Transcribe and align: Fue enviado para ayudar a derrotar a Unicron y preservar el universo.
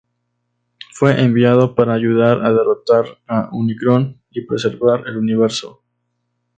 Fue 0.93 1.21
enviado 1.21 1.75
para 1.75 1.93
ayudar 1.93 2.43
a 2.43 2.49
derrotar 2.51 3.19
a 3.27 3.49
Unicron 3.51 4.19
y 4.31 4.41
preservar 4.47 5.07
el 5.07 5.15
universo. 5.17 5.83